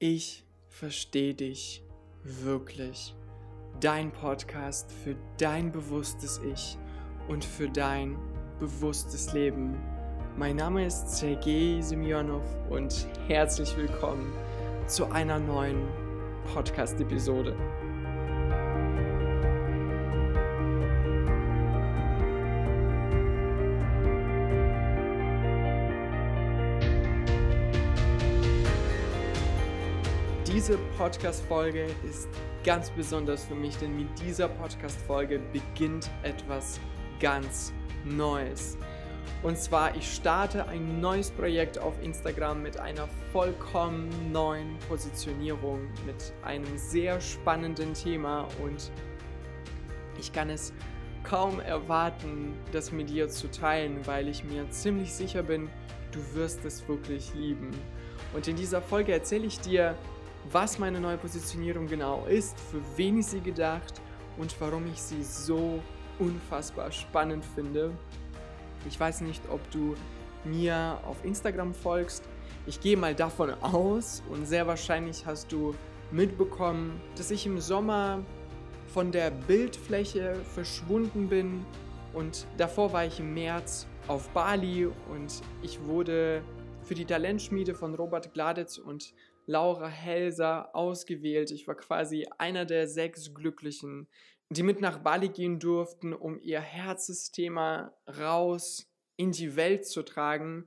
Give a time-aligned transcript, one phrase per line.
[0.00, 1.82] Ich verstehe dich
[2.22, 3.16] wirklich.
[3.80, 6.78] Dein Podcast für dein bewusstes Ich
[7.26, 8.16] und für dein
[8.60, 9.76] bewusstes Leben.
[10.36, 14.32] Mein Name ist Sergei Semyonov und herzlich willkommen
[14.86, 15.88] zu einer neuen
[16.54, 17.56] Podcast-Episode.
[30.58, 32.28] Diese Podcast-Folge ist
[32.64, 36.80] ganz besonders für mich, denn mit dieser Podcast-Folge beginnt etwas
[37.20, 37.72] ganz
[38.04, 38.76] Neues.
[39.44, 46.32] Und zwar, ich starte ein neues Projekt auf Instagram mit einer vollkommen neuen Positionierung, mit
[46.42, 48.90] einem sehr spannenden Thema und
[50.18, 50.72] ich kann es
[51.22, 55.70] kaum erwarten, das mit dir zu teilen, weil ich mir ziemlich sicher bin,
[56.10, 57.70] du wirst es wirklich lieben.
[58.34, 59.94] Und in dieser Folge erzähle ich dir,
[60.52, 64.00] was meine neue Positionierung genau ist, für wen ich sie gedacht
[64.36, 65.82] und warum ich sie so
[66.18, 67.90] unfassbar spannend finde.
[68.88, 69.94] Ich weiß nicht, ob du
[70.44, 72.24] mir auf Instagram folgst.
[72.66, 75.74] Ich gehe mal davon aus und sehr wahrscheinlich hast du
[76.10, 78.24] mitbekommen, dass ich im Sommer
[78.86, 81.64] von der Bildfläche verschwunden bin
[82.14, 86.42] und davor war ich im März auf Bali und ich wurde
[86.82, 89.12] für die Talentschmiede von Robert Gladitz und
[89.48, 91.50] Laura Helser ausgewählt.
[91.50, 94.06] Ich war quasi einer der sechs Glücklichen,
[94.50, 100.66] die mit nach Bali gehen durften, um ihr Herzensthema raus in die Welt zu tragen.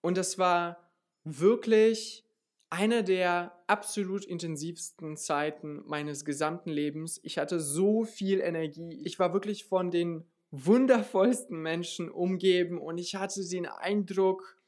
[0.00, 0.88] Und das war
[1.24, 2.24] wirklich
[2.70, 7.18] eine der absolut intensivsten Zeiten meines gesamten Lebens.
[7.24, 9.02] Ich hatte so viel Energie.
[9.04, 14.61] Ich war wirklich von den wundervollsten Menschen umgeben und ich hatte den Eindruck,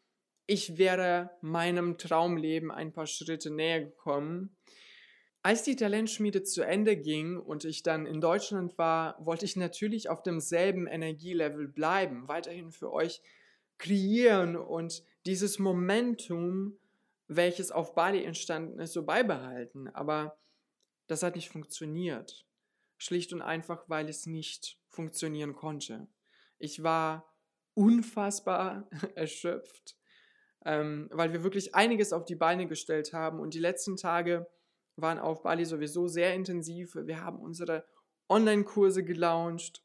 [0.47, 4.55] ich wäre meinem Traumleben ein paar Schritte näher gekommen.
[5.43, 10.09] Als die Talentschmiede zu Ende ging und ich dann in Deutschland war, wollte ich natürlich
[10.09, 13.21] auf demselben Energielevel bleiben, weiterhin für euch
[13.79, 16.79] kreieren und dieses Momentum,
[17.29, 19.89] welches auf Bali entstanden ist, so beibehalten.
[19.89, 20.39] Aber
[21.07, 22.47] das hat nicht funktioniert.
[22.97, 26.07] Schlicht und einfach, weil es nicht funktionieren konnte.
[26.59, 27.31] Ich war
[27.75, 29.97] unfassbar erschöpft
[30.65, 34.47] ähm, weil wir wirklich einiges auf die Beine gestellt haben und die letzten Tage
[34.97, 36.95] waren auf Bali sowieso sehr intensiv.
[36.95, 37.85] Wir haben unsere
[38.29, 39.83] Online-Kurse gelauncht,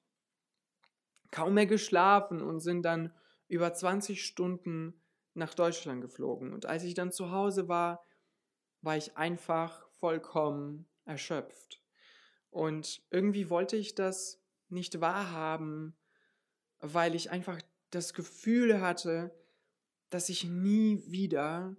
[1.32, 3.14] kaum mehr geschlafen und sind dann
[3.48, 5.02] über 20 Stunden
[5.34, 6.54] nach Deutschland geflogen.
[6.54, 8.06] Und als ich dann zu Hause war,
[8.82, 11.82] war ich einfach vollkommen erschöpft.
[12.52, 15.98] Und irgendwie wollte ich das nicht wahrhaben,
[16.80, 17.60] weil ich einfach
[17.90, 19.32] das Gefühl hatte,
[20.10, 21.76] dass ich nie wieder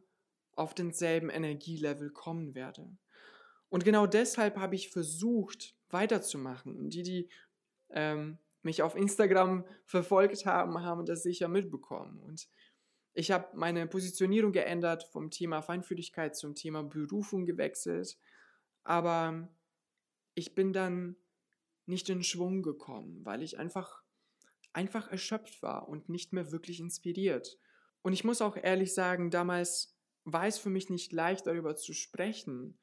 [0.55, 2.97] auf denselben Energielevel kommen werde.
[3.69, 6.77] Und genau deshalb habe ich versucht, weiterzumachen.
[6.77, 7.29] Und die, die
[7.91, 12.21] ähm, mich auf Instagram verfolgt haben, haben das sicher mitbekommen.
[12.21, 12.49] Und
[13.13, 18.19] ich habe meine Positionierung geändert, vom Thema Feinfühligkeit zum Thema Berufung gewechselt.
[18.85, 19.49] Aber
[20.35, 21.17] ich bin dann
[21.87, 24.03] nicht in Schwung gekommen, weil ich einfach,
[24.73, 27.59] einfach erschöpft war und nicht mehr wirklich inspiriert.
[28.03, 31.93] Und ich muss auch ehrlich sagen, damals war es für mich nicht leicht, darüber zu
[31.93, 32.79] sprechen.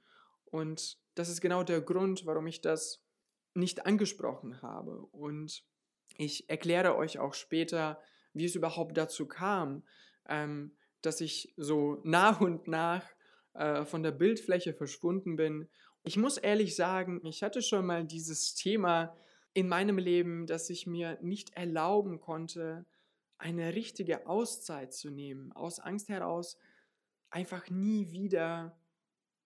[0.45, 3.03] Und das ist genau der Grund, warum ich das
[3.53, 5.01] nicht angesprochen habe.
[5.11, 5.63] Und
[6.17, 7.99] ich erkläre euch auch später,
[8.33, 9.83] wie es überhaupt dazu kam,
[10.27, 13.03] ähm, dass ich so nach und nach
[13.53, 15.69] äh, von der Bildfläche verschwunden bin.
[16.03, 19.15] Ich muss ehrlich sagen, ich hatte schon mal dieses Thema
[19.53, 22.85] in meinem Leben, dass ich mir nicht erlauben konnte,
[23.37, 26.57] eine richtige Auszeit zu nehmen, aus Angst heraus
[27.29, 28.79] einfach nie wieder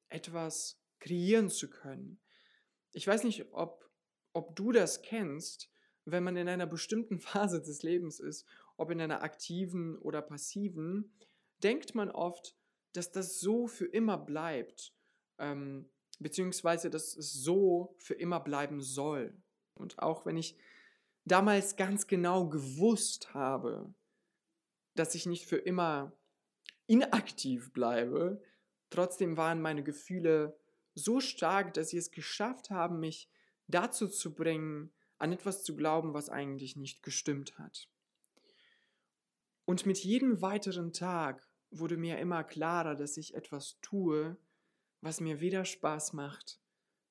[0.10, 2.20] etwas kreieren zu können.
[2.94, 3.90] Ich weiß nicht, ob,
[4.34, 5.70] ob du das kennst,
[6.06, 8.46] wenn man in einer bestimmten Phase des Lebens ist,
[8.78, 11.14] ob in einer aktiven oder passiven,
[11.64, 12.56] denkt man oft,
[12.94, 14.94] dass das so für immer bleibt,
[15.38, 15.90] ähm,
[16.20, 19.42] beziehungsweise dass es so für immer bleiben soll.
[19.76, 20.58] Und auch wenn ich
[21.26, 23.94] damals ganz genau gewusst habe,
[24.96, 26.14] dass ich nicht für immer
[26.88, 28.42] inaktiv bleibe,
[28.90, 30.60] trotzdem waren meine Gefühle
[30.94, 33.30] so stark, dass sie es geschafft haben, mich
[33.68, 37.88] dazu zu bringen, an etwas zu glauben, was eigentlich nicht gestimmt hat.
[39.66, 44.36] Und mit jedem weiteren Tag wurde mir immer klarer, dass ich etwas tue,
[45.00, 46.60] was mir weder Spaß macht,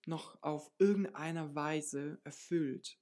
[0.06, 2.98] noch auf irgendeiner Weise erfüllt.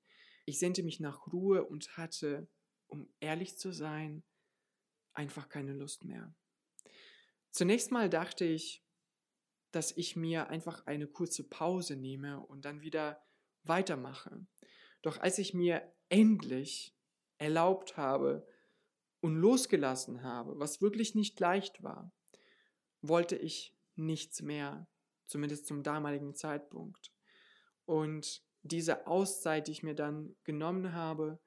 [0.49, 2.49] Ich sehnte mich nach Ruhe und hatte,
[2.87, 4.25] um ehrlich zu sein,
[5.13, 6.35] einfach keine Lust mehr.
[7.51, 8.83] Zunächst mal dachte ich,
[9.73, 13.23] dass ich mir einfach eine kurze Pause nehme und dann wieder
[13.65, 14.47] weitermache.
[15.03, 16.97] Doch als ich mir endlich
[17.37, 18.47] erlaubt habe
[19.21, 22.11] und losgelassen habe, was wirklich nicht leicht war,
[23.03, 24.89] wollte ich nichts mehr,
[25.27, 27.13] zumindest zum damaligen Zeitpunkt.
[27.85, 31.39] Und diese Auszeit, die ich mir dann genommen habe,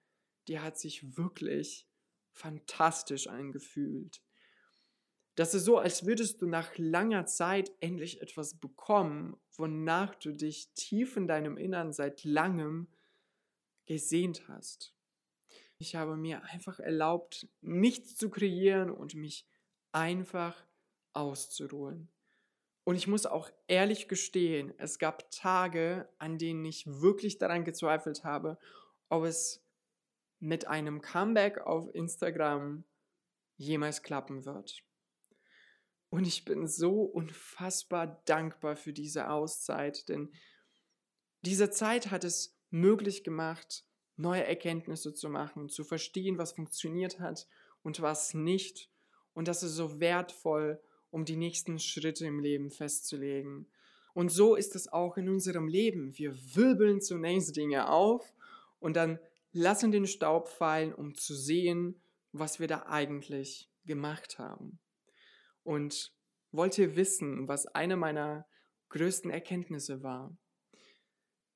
[0.47, 1.88] die hat sich wirklich
[2.31, 4.21] fantastisch angefühlt.
[5.35, 10.71] Das ist so, als würdest du nach langer Zeit endlich etwas bekommen, wonach du dich
[10.73, 12.88] tief in deinem Innern seit langem
[13.85, 14.94] gesehnt hast.
[15.77, 19.47] Ich habe mir einfach erlaubt, nichts zu kreieren und mich
[19.91, 20.63] einfach
[21.13, 22.09] auszuruhen.
[22.83, 28.23] Und ich muss auch ehrlich gestehen, es gab Tage, an denen ich wirklich daran gezweifelt
[28.23, 28.57] habe,
[29.09, 29.63] ob es
[30.39, 32.83] mit einem Comeback auf Instagram
[33.57, 34.83] jemals klappen wird.
[36.09, 40.33] Und ich bin so unfassbar dankbar für diese Auszeit, denn
[41.43, 43.85] diese Zeit hat es möglich gemacht,
[44.17, 47.47] neue Erkenntnisse zu machen, zu verstehen, was funktioniert hat
[47.83, 48.89] und was nicht.
[49.33, 50.81] Und das ist so wertvoll,
[51.11, 53.67] um die nächsten Schritte im Leben festzulegen.
[54.13, 56.17] Und so ist es auch in unserem Leben.
[56.17, 58.33] Wir wirbeln zunächst Dinge auf
[58.79, 59.19] und dann
[59.53, 64.79] lassen den Staub fallen, um zu sehen, was wir da eigentlich gemacht haben.
[65.63, 66.13] Und
[66.51, 68.45] wollt ihr wissen, was eine meiner
[68.89, 70.35] größten Erkenntnisse war?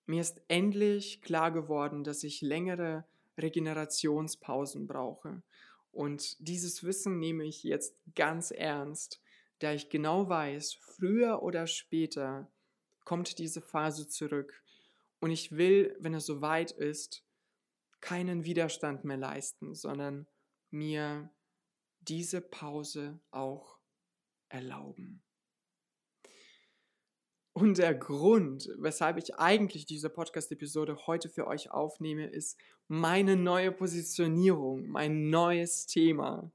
[0.06, 3.06] Mir ist endlich klar geworden, dass ich längere
[3.38, 5.42] Regenerationspausen brauche.
[5.92, 9.22] Und dieses Wissen nehme ich jetzt ganz ernst,
[9.60, 12.52] da ich genau weiß, früher oder später
[13.04, 14.63] kommt diese Phase zurück.
[15.19, 17.24] Und ich will, wenn es soweit ist,
[18.02, 20.28] keinen Widerstand mehr leisten, sondern
[20.69, 21.30] mir
[22.02, 23.80] diese Pause auch
[24.50, 25.24] erlauben.
[27.54, 32.60] Und der Grund, weshalb ich eigentlich diese Podcast-Episode heute für euch aufnehme, ist
[32.90, 36.51] meine neue Positionierung, mein neues Thema.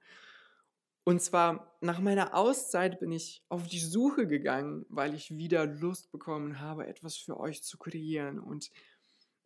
[1.04, 6.12] Und zwar nach meiner Auszeit bin ich auf die Suche gegangen, weil ich wieder Lust
[6.12, 8.38] bekommen habe, etwas für euch zu kreieren.
[8.38, 8.70] Und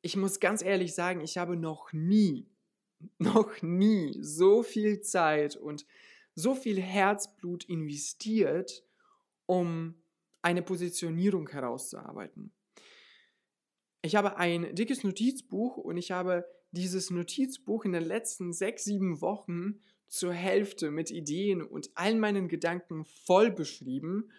[0.02, 2.48] ich muss ganz ehrlich sagen, ich habe noch nie,
[3.18, 5.86] noch nie so viel Zeit und
[6.34, 8.82] so viel Herzblut investiert,
[9.46, 9.94] um
[10.42, 12.52] eine Positionierung herauszuarbeiten.
[14.02, 19.20] Ich habe ein dickes Notizbuch und ich habe dieses Notizbuch in den letzten sechs, sieben
[19.22, 24.30] Wochen zur Hälfte mit Ideen und allen meinen Gedanken voll beschrieben.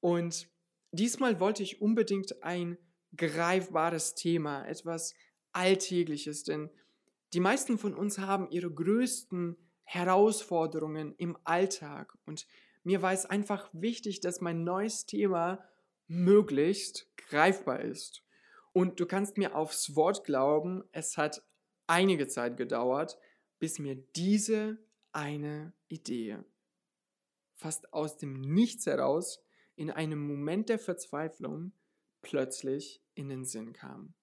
[0.00, 0.48] Und
[0.92, 2.78] diesmal wollte ich unbedingt ein
[3.16, 5.14] greifbares Thema, etwas
[5.52, 6.70] Alltägliches, denn
[7.32, 12.46] die meisten von uns haben ihre größten Herausforderungen im Alltag und
[12.84, 15.64] mir war es einfach wichtig, dass mein neues Thema
[16.06, 18.22] möglichst greifbar ist.
[18.72, 21.42] Und du kannst mir aufs Wort glauben, es hat
[21.86, 23.18] einige Zeit gedauert,
[23.58, 24.78] bis mir diese
[25.14, 26.38] eine Idee
[27.54, 29.42] fast aus dem Nichts heraus
[29.76, 31.72] in einem Moment der Verzweiflung
[32.22, 34.14] plötzlich in den Sinn kam.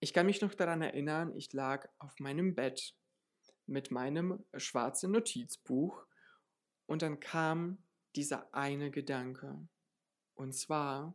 [0.00, 2.94] Ich kann mich noch daran erinnern, ich lag auf meinem Bett
[3.66, 6.06] mit meinem schwarzen Notizbuch
[6.86, 7.78] und dann kam
[8.14, 9.66] dieser eine Gedanke.
[10.34, 11.14] Und zwar,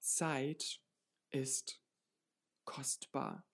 [0.00, 0.80] Zeit
[1.30, 1.80] ist
[2.64, 3.44] kostbar.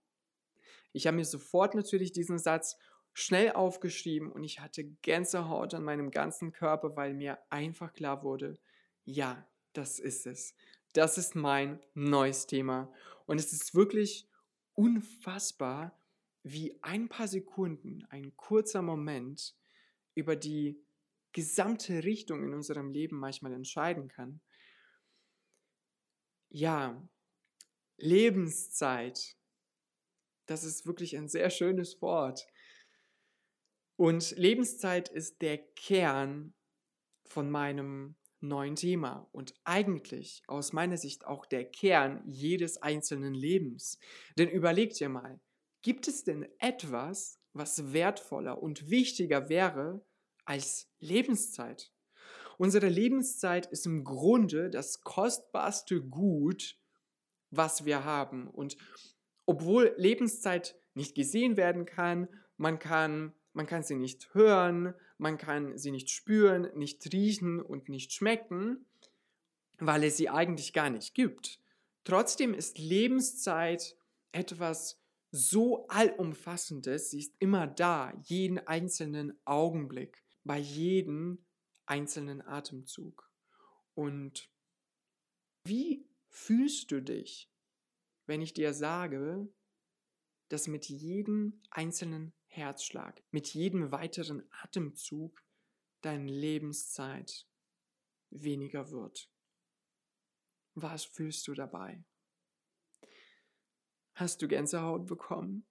[0.92, 2.76] Ich habe mir sofort natürlich diesen Satz
[3.12, 8.58] schnell aufgeschrieben und ich hatte Gänsehaut an meinem ganzen Körper, weil mir einfach klar wurde,
[9.04, 10.54] ja, das ist es.
[10.92, 12.92] Das ist mein neues Thema.
[13.26, 14.28] Und es ist wirklich
[14.74, 15.96] unfassbar,
[16.42, 19.54] wie ein paar Sekunden, ein kurzer Moment
[20.14, 20.80] über die
[21.32, 24.40] gesamte Richtung in unserem Leben manchmal entscheiden kann.
[26.48, 27.00] Ja,
[27.98, 29.36] Lebenszeit,
[30.46, 32.48] das ist wirklich ein sehr schönes Wort.
[34.00, 36.54] Und Lebenszeit ist der Kern
[37.26, 43.98] von meinem neuen Thema und eigentlich aus meiner Sicht auch der Kern jedes einzelnen Lebens.
[44.38, 45.38] Denn überlegt ihr mal,
[45.82, 50.02] gibt es denn etwas, was wertvoller und wichtiger wäre
[50.46, 51.92] als Lebenszeit?
[52.56, 56.80] Unsere Lebenszeit ist im Grunde das kostbarste Gut,
[57.50, 58.48] was wir haben.
[58.48, 58.78] Und
[59.44, 65.76] obwohl Lebenszeit nicht gesehen werden kann, man kann man kann sie nicht hören, man kann
[65.76, 68.86] sie nicht spüren, nicht riechen und nicht schmecken,
[69.78, 71.60] weil es sie eigentlich gar nicht gibt.
[72.04, 73.96] Trotzdem ist Lebenszeit
[74.32, 75.00] etwas
[75.32, 81.44] so allumfassendes, sie ist immer da, jeden einzelnen Augenblick, bei jedem
[81.86, 83.30] einzelnen Atemzug.
[83.94, 84.50] Und
[85.64, 87.50] wie fühlst du dich,
[88.26, 89.48] wenn ich dir sage,
[90.48, 95.40] dass mit jedem einzelnen Herzschlag, mit jedem weiteren Atemzug
[96.00, 97.46] deine Lebenszeit
[98.30, 99.30] weniger wird?
[100.74, 102.02] Was fühlst du dabei?
[104.14, 105.64] Hast du Gänsehaut bekommen?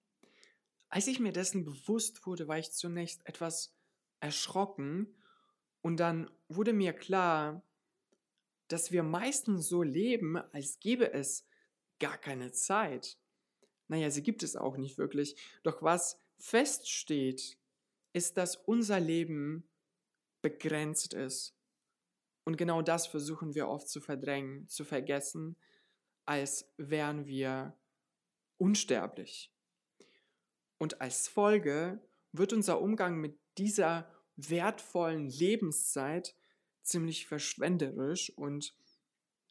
[0.88, 3.76] Als ich mir dessen bewusst wurde, war ich zunächst etwas
[4.20, 5.14] erschrocken
[5.82, 7.62] und dann wurde mir klar,
[8.68, 11.46] dass wir meistens so leben, als gäbe es
[11.98, 13.18] gar keine Zeit.
[13.88, 15.36] Naja, sie gibt es auch nicht wirklich.
[15.62, 17.58] Doch was feststeht,
[18.12, 19.68] ist, dass unser Leben
[20.42, 21.54] begrenzt ist.
[22.44, 25.56] Und genau das versuchen wir oft zu verdrängen, zu vergessen,
[26.24, 27.76] als wären wir
[28.56, 29.52] unsterblich.
[30.78, 32.00] Und als Folge
[32.32, 36.34] wird unser Umgang mit dieser wertvollen Lebenszeit
[36.82, 38.74] ziemlich verschwenderisch und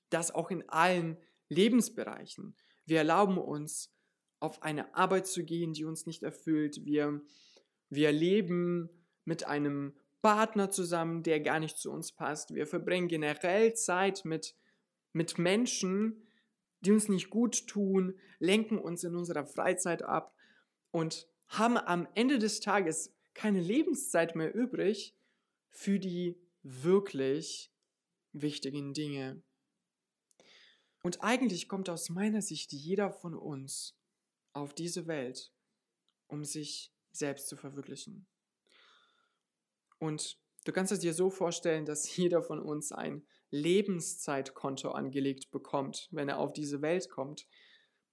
[0.09, 1.17] das auch in allen
[1.47, 2.55] Lebensbereichen.
[2.85, 3.93] Wir erlauben uns,
[4.39, 6.85] auf eine Arbeit zu gehen, die uns nicht erfüllt.
[6.85, 7.21] Wir,
[7.89, 8.89] wir leben
[9.25, 12.53] mit einem Partner zusammen, der gar nicht zu uns passt.
[12.53, 14.55] Wir verbringen generell Zeit mit,
[15.13, 16.27] mit Menschen,
[16.81, 20.33] die uns nicht gut tun, lenken uns in unserer Freizeit ab
[20.91, 25.15] und haben am Ende des Tages keine Lebenszeit mehr übrig
[25.69, 27.71] für die wirklich
[28.33, 29.41] wichtigen Dinge.
[31.01, 33.98] Und eigentlich kommt aus meiner Sicht jeder von uns
[34.59, 35.51] auf diese Welt,
[36.27, 38.27] um sich selbst zu verwirklichen.
[39.97, 46.07] Und du kannst es dir so vorstellen, dass jeder von uns ein Lebenszeitkonto angelegt bekommt,
[46.11, 47.47] wenn er auf diese Welt kommt,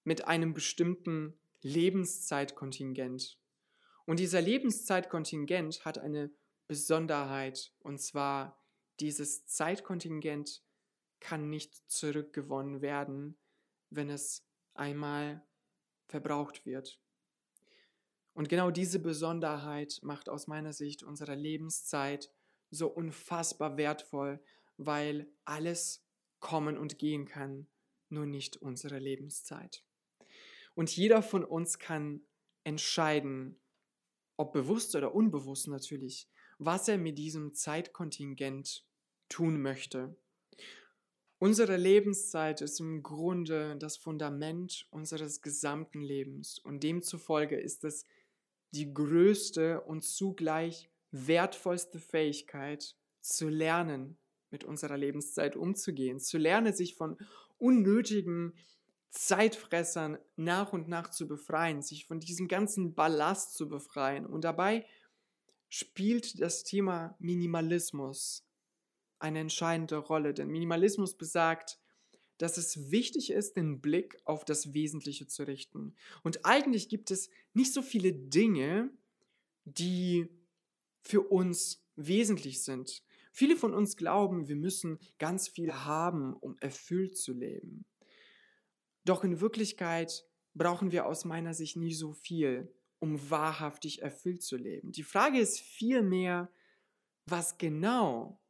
[0.04, 3.38] mit einem bestimmten Lebenszeitkontingent.
[4.06, 6.30] Und dieser Lebenszeitkontingent hat eine
[6.68, 8.62] Besonderheit, und zwar
[9.00, 10.62] dieses Zeitkontingent
[11.20, 13.36] kann nicht zurückgewonnen werden,
[13.90, 15.44] wenn es einmal
[16.06, 17.00] verbraucht wird.
[18.34, 22.30] Und genau diese Besonderheit macht aus meiner Sicht unsere Lebenszeit
[22.70, 24.42] so unfassbar wertvoll,
[24.76, 26.04] weil alles
[26.40, 27.66] kommen und gehen kann,
[28.08, 29.84] nur nicht unsere Lebenszeit.
[30.74, 32.26] Und jeder von uns kann
[32.64, 33.58] entscheiden,
[34.36, 38.86] ob bewusst oder unbewusst natürlich, was er mit diesem Zeitkontingent
[39.28, 40.16] tun möchte.
[41.38, 48.04] Unsere Lebenszeit ist im Grunde das Fundament unseres gesamten Lebens und demzufolge ist es
[48.72, 54.16] die größte und zugleich wertvollste Fähigkeit zu lernen,
[54.50, 57.18] mit unserer Lebenszeit umzugehen, zu lernen, sich von
[57.58, 58.54] unnötigen
[59.10, 64.24] Zeitfressern nach und nach zu befreien, sich von diesem ganzen Ballast zu befreien.
[64.24, 64.86] Und dabei
[65.68, 68.45] spielt das Thema Minimalismus
[69.18, 71.78] eine entscheidende Rolle, denn Minimalismus besagt,
[72.38, 75.94] dass es wichtig ist, den Blick auf das Wesentliche zu richten.
[76.22, 78.90] Und eigentlich gibt es nicht so viele Dinge,
[79.64, 80.28] die
[81.00, 83.02] für uns wesentlich sind.
[83.32, 87.84] Viele von uns glauben, wir müssen ganz viel haben, um erfüllt zu leben.
[89.04, 94.56] Doch in Wirklichkeit brauchen wir aus meiner Sicht nie so viel, um wahrhaftig erfüllt zu
[94.56, 94.92] leben.
[94.92, 96.50] Die Frage ist vielmehr,
[97.26, 98.40] was genau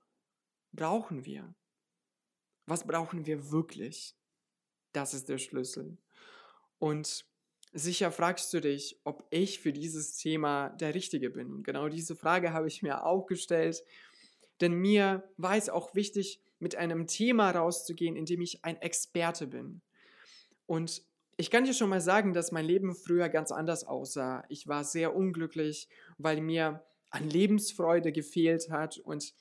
[0.77, 1.55] brauchen wir?
[2.67, 4.15] Was brauchen wir wirklich?
[4.93, 5.99] Das ist der Schlüssel.
[6.79, 7.27] Und
[7.73, 11.53] sicher fragst du dich, ob ich für dieses Thema der Richtige bin.
[11.53, 13.83] Und genau diese Frage habe ich mir auch gestellt,
[14.61, 19.47] denn mir war es auch wichtig, mit einem Thema rauszugehen, in dem ich ein Experte
[19.47, 19.83] bin.
[20.65, 21.03] Und
[21.37, 24.43] ich kann dir schon mal sagen, dass mein Leben früher ganz anders aussah.
[24.49, 29.35] Ich war sehr unglücklich, weil mir an Lebensfreude gefehlt hat und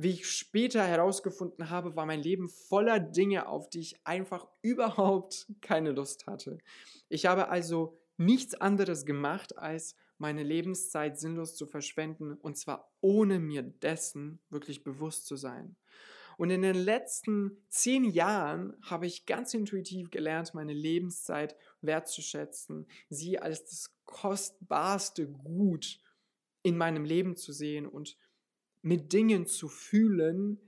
[0.00, 5.48] wie ich später herausgefunden habe, war mein Leben voller Dinge, auf die ich einfach überhaupt
[5.60, 6.58] keine Lust hatte.
[7.08, 13.40] Ich habe also nichts anderes gemacht, als meine Lebenszeit sinnlos zu verschwenden und zwar ohne
[13.40, 15.74] mir dessen wirklich bewusst zu sein.
[16.36, 23.40] Und in den letzten zehn Jahren habe ich ganz intuitiv gelernt, meine Lebenszeit wertzuschätzen, sie
[23.40, 26.00] als das kostbarste Gut
[26.62, 28.16] in meinem Leben zu sehen und
[28.82, 30.60] mit Dingen zu fühlen,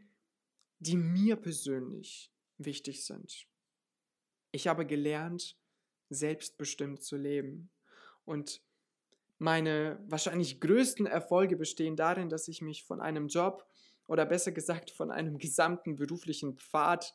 [0.78, 3.46] die mir persönlich wichtig sind.
[4.52, 5.56] Ich habe gelernt,
[6.08, 7.70] selbstbestimmt zu leben.
[8.24, 8.62] Und
[9.38, 13.66] meine wahrscheinlich größten Erfolge bestehen darin, dass ich mich von einem Job
[14.06, 17.14] oder besser gesagt von einem gesamten beruflichen Pfad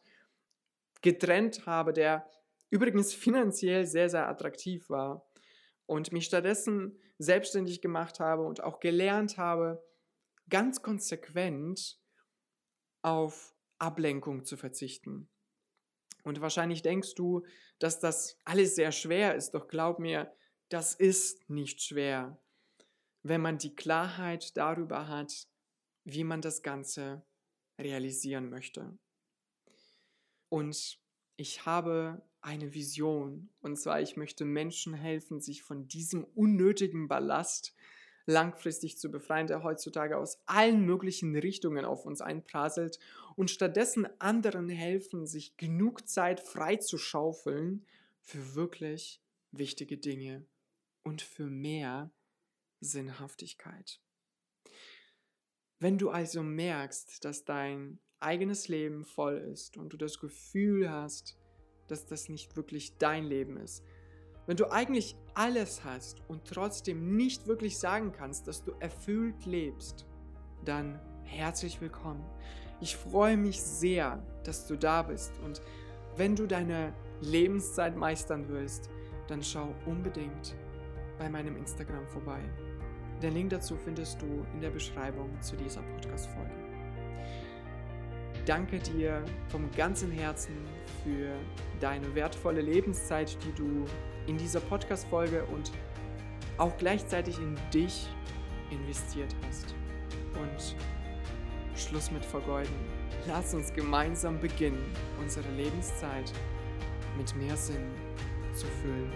[1.01, 2.27] getrennt habe, der
[2.69, 5.27] übrigens finanziell sehr, sehr attraktiv war
[5.85, 9.83] und mich stattdessen selbstständig gemacht habe und auch gelernt habe,
[10.49, 11.99] ganz konsequent
[13.01, 15.29] auf Ablenkung zu verzichten.
[16.23, 17.45] Und wahrscheinlich denkst du,
[17.79, 20.33] dass das alles sehr schwer ist, doch glaub mir,
[20.69, 22.41] das ist nicht schwer,
[23.21, 25.47] wenn man die Klarheit darüber hat,
[26.03, 27.23] wie man das Ganze
[27.77, 28.97] realisieren möchte.
[30.49, 30.99] Und
[31.35, 37.75] ich habe eine Vision, und zwar ich möchte Menschen helfen, sich von diesem unnötigen Ballast
[38.25, 42.99] langfristig zu befreien, der heutzutage aus allen möglichen Richtungen auf uns einprasselt
[43.35, 47.85] und stattdessen anderen helfen, sich genug Zeit frei zu schaufeln
[48.21, 50.45] für wirklich wichtige Dinge
[51.03, 52.11] und für mehr
[52.79, 54.01] Sinnhaftigkeit.
[55.79, 61.37] Wenn du also merkst, dass dein eigenes Leben voll ist und du das Gefühl hast,
[61.87, 63.83] dass das nicht wirklich dein Leben ist,
[64.47, 70.05] wenn du eigentlich alles hast und trotzdem nicht wirklich sagen kannst, dass du erfüllt lebst,
[70.63, 72.23] dann herzlich willkommen.
[72.79, 75.61] Ich freue mich sehr, dass du da bist und
[76.15, 78.89] wenn du deine Lebenszeit meistern willst,
[79.27, 80.55] dann schau unbedingt
[81.17, 82.39] bei meinem Instagram vorbei.
[83.21, 86.51] Den Link dazu findest du in der Beschreibung zu dieser Podcast-Folge.
[88.45, 90.55] Danke dir vom ganzen Herzen
[91.03, 91.33] für
[91.79, 93.85] deine wertvolle Lebenszeit, die du
[94.27, 95.71] in dieser Podcast-Folge und
[96.57, 98.07] auch gleichzeitig in dich
[98.71, 99.75] investiert hast.
[100.33, 100.75] Und
[101.77, 102.73] Schluss mit Vergeuden.
[103.27, 104.83] Lass uns gemeinsam beginnen,
[105.19, 106.31] unsere Lebenszeit
[107.17, 107.91] mit mehr Sinn
[108.53, 109.11] zu füllen.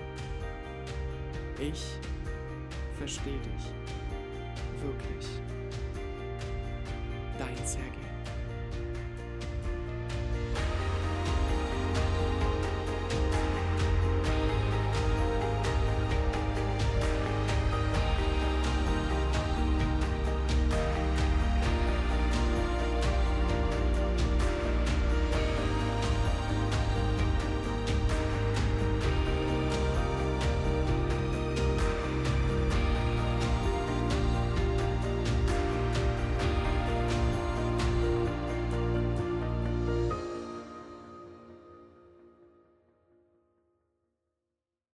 [1.59, 1.97] Ich
[2.97, 3.73] verstehe dich
[4.81, 5.27] wirklich.
[7.37, 8.08] Dein Sergei.